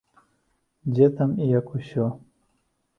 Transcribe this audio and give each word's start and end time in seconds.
Дзе 0.93 1.11
там 1.21 1.37
і 1.47 1.53
як 1.59 1.67
усё. 1.77 2.05